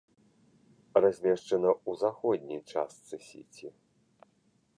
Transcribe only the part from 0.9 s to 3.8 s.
Размешчана ў заходняй частцы сіці.